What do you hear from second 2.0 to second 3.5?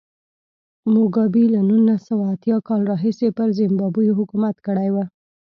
سوه اتیا کال راهیسې پر